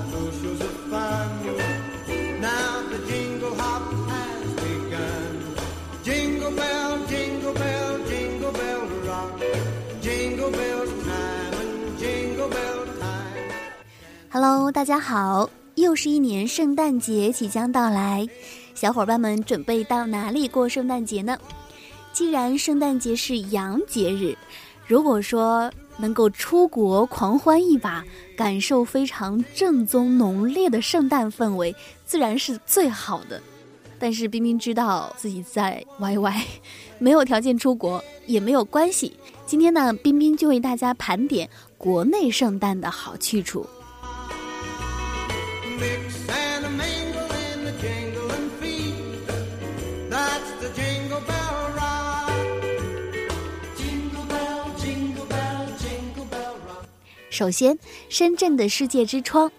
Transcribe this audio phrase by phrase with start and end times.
[0.00, 1.28] got bushels of fun.
[2.40, 5.54] Now the jingle hop has begun.
[6.02, 9.40] Jingle bell, jingle bell, jingle bell rock.
[10.00, 13.52] Jingle bell time and jingle bell time.
[14.30, 18.26] Hello，大家好，又是一年圣诞节即将到来，
[18.74, 21.38] 小伙伴们准备到哪里过圣诞节呢？
[22.12, 24.36] 既然圣诞节是洋节日，
[24.86, 28.04] 如果说能够出国狂欢一把，
[28.36, 33.40] 感受非常正宗浓烈的圣诞氛围，自然是最好的。
[33.98, 36.42] 但是冰冰知道自己在 YY，
[36.98, 39.12] 没有条件出国也没有关系。
[39.44, 43.66] 今天呢，冰冰就为大家盘点国内圣诞的好去处。
[57.40, 57.78] 首先，
[58.10, 59.50] 深圳的世界之窗。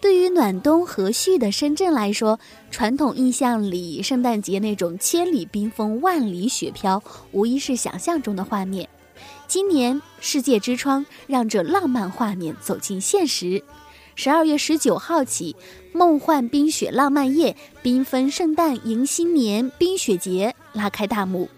[0.00, 7.00] 对于暖冬和煦的深圳来说，传统印象里圣诞节那种千里冰封、万里雪飘，
[7.30, 8.88] 无疑是想象中的画面。
[9.46, 13.62] 今年世界之窗让这浪漫画面走进现实。
[14.16, 15.54] 十二月十九号起，
[15.92, 21.48] 梦幻冰雪浪漫夜，缤纷圣诞迎新年冰雪节拉开大幕。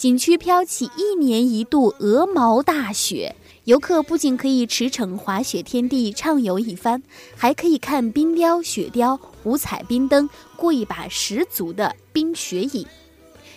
[0.00, 7.02] 景区飘起一年一度鹅毛大雪，游客不仅可以驰骋滑雪天地畅游一番，
[7.36, 10.26] 还可以看冰雕、雪雕、五彩冰灯，
[10.56, 12.86] 过一把十足的冰雪瘾。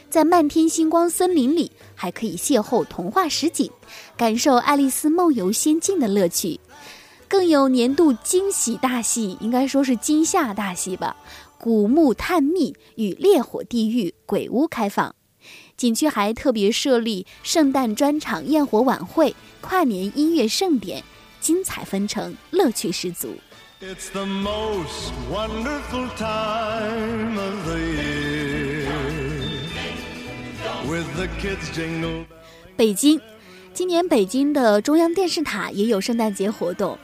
[0.10, 3.72] 在漫天星光森林里，还可以邂逅童话实景，
[4.18, 6.60] 感受爱丽丝梦游仙境的乐趣。
[7.30, 11.16] 更有年度惊喜大戏，应该说是惊吓大戏吧，
[11.64, 15.16] 《古墓探秘与烈火地狱鬼屋》开放。
[15.76, 21.04] 景区还特别设立圣诞专场焰火晚会、跨年音乐盛典，
[21.40, 23.36] 精彩纷呈，乐趣十足。
[23.82, 28.88] It's the most wonderful time of the year.
[30.88, 32.26] With the kids jingle.
[32.78, 33.20] 北京，
[33.74, 36.98] 今年北京的中央电视塔也有圣诞节活动。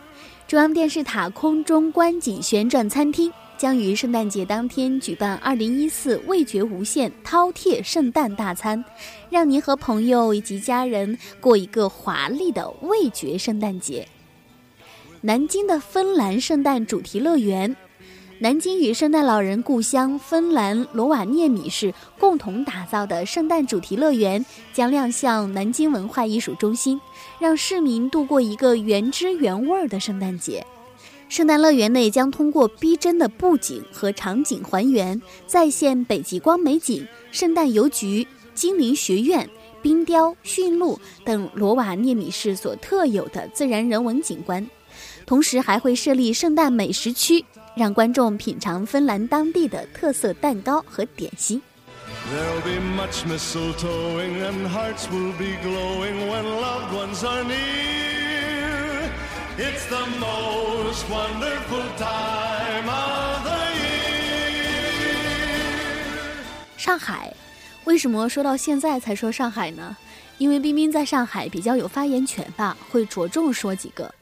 [0.48, 8.82] 中央电视塔空中观景旋转餐厅将于圣诞节当天举办2014味觉无限饕餮圣诞大餐，
[9.30, 14.08] 让您和朋友以及家人过一个华丽的味觉圣诞节。
[15.20, 17.76] 南京的芬兰圣诞主题乐园。
[18.42, 26.98] 南京与圣诞老人故乡芬兰罗瓦涅米市共同打造的圣诞主题乐园将亮相南京文化艺术中心，
[27.38, 30.66] 让市民度过一个原汁原味的圣诞节。
[31.30, 39.48] 圣诞乐园内将通过逼真的布景和场景还原，再现北极光美景、圣诞邮局、精灵学院、
[39.80, 44.68] 冰雕、驯鹿等罗瓦涅米市所特有的自然人文景观。
[45.28, 51.62] 同时还会设立圣诞美食区，让观众品尝芬兰当地的特色蛋糕和点心。
[59.62, 63.98] It's the most wonderful time of the year.
[66.78, 67.34] 上海，
[67.84, 69.98] 为什么说到现在才说上海呢？
[70.38, 74.16] 因为冰冰在上海比较有发言权吧，会着重说几个。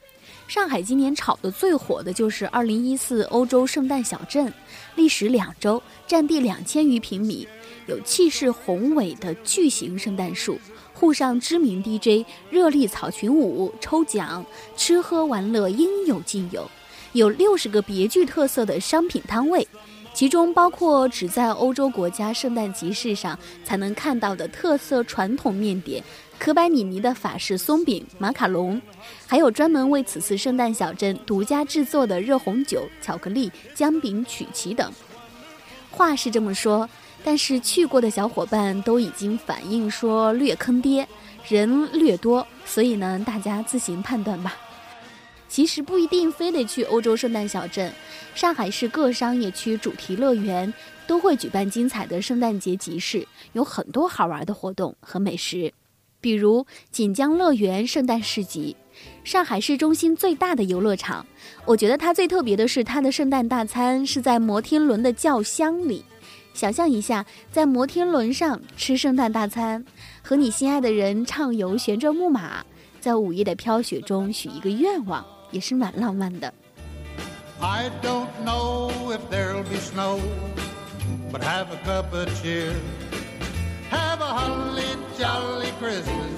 [0.48, 4.50] 上海今年炒的最火的就是二零一四欧洲圣诞小镇，
[4.94, 7.46] 历时两周，占地两千余平米，
[7.86, 10.58] 有气势宏伟的巨型圣诞树，
[10.94, 14.42] 沪上知名 DJ 热力草裙舞、抽奖、
[14.74, 16.66] 吃喝玩乐应有尽有，
[17.12, 19.68] 有六十个别具特色的商品摊位。
[20.14, 26.02] 其中包括只在欧洲国家圣诞集市上才能看到的特色传统面点，
[26.38, 28.80] 可百米尼的法式松饼、马卡龙，
[29.26, 34.92] 还有专门为此次圣诞小镇独家制作的热红酒、巧克力、姜饼、曲奇等。
[35.90, 36.88] 话是这么说，
[37.22, 41.06] 但是去过的小伙伴都已经反映说略坑爹，
[41.48, 44.56] 人略多，所以呢，大家自行判断吧。
[45.48, 47.92] 其实不一定非得去欧洲圣诞小镇，
[48.34, 50.72] 上海市各商业区主题乐园
[51.06, 55.72] 都会举办精彩的圣诞节集市，有很多好玩的活动和美食，
[56.20, 58.76] 比如锦江乐园圣诞市集，
[59.24, 61.24] 上海市中心最大的游乐场。
[61.64, 66.04] 我觉得它最特别的是它的圣诞大餐是在摩天轮的轿厢里，
[66.52, 69.82] 想象一下在摩天轮上吃圣诞大餐，
[70.22, 72.62] 和你心爱的人畅游旋转木马，
[73.00, 75.24] 在午夜的飘雪中许一个愿望。
[75.50, 76.52] 也是蛮浪漫的。
[77.60, 80.20] I don't know if there'll be snow,
[81.32, 82.72] but have a cup of cheer.
[83.90, 86.32] Have a holly jolly Christmas,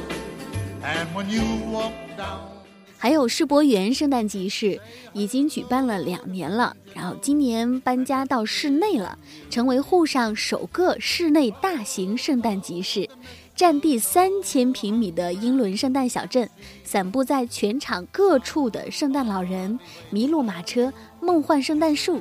[0.83, 2.60] and when you walk down.
[3.03, 4.79] 还有世博园圣诞集市
[5.15, 9.19] 已经举办了两年了，然后今年搬家到室内了，
[9.49, 13.09] 成为沪上首个室内大型圣诞集市，
[13.57, 16.47] 占地三千平米的英伦圣诞小镇，
[16.85, 19.81] 散布在全场各处的圣诞老人、
[20.13, 20.93] 麋鹿马车、
[21.23, 22.21] 梦幻圣诞树，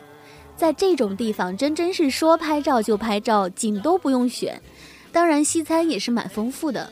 [0.55, 4.61] 在这种地方真真是说拍照就拍照，景都不用选，
[5.11, 6.89] 当然西餐也是蛮丰富的。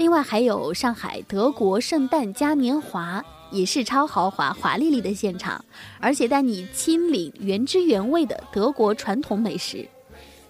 [0.00, 5.62] 另外还有上海德国圣诞嘉年华，也是超豪华、华丽丽的现场，
[6.00, 9.86] 而且带你亲临原汁原味的德国传统美食，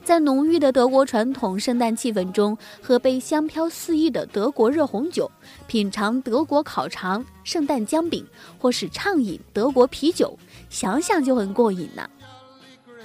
[0.05, 5.29] 在浓郁的德国传统圣诞气氛中，喝杯香飘四溢的德国热红酒，
[5.67, 8.25] 品尝德国烤肠、圣诞姜饼，
[8.57, 10.39] 或是畅饮德国啤酒，
[10.69, 12.09] 想想就很过瘾呢。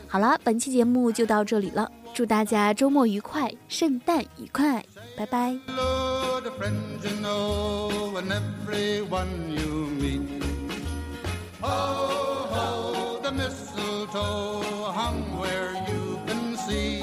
[0.07, 4.85] 好了，本期节目就到这里了，祝大家周末愉快，圣诞愉快，
[5.17, 5.57] 拜拜。
[6.45, 10.43] The friends you know and everyone you meet.
[11.59, 14.61] Ho, ho, the mistletoe
[14.93, 17.01] hung where you can see.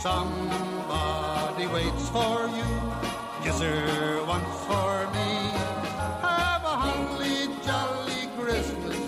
[0.00, 2.70] Somebody waits for you,
[3.42, 5.30] yes sir, once for me.
[6.22, 9.00] Have a holly jolly Christmas,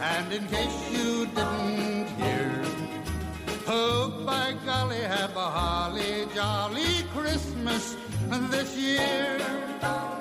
[0.00, 2.50] and in case you didn't hear,
[3.68, 6.89] oh by golly, have a holly jolly
[7.30, 7.96] Christmas
[8.50, 10.19] this year.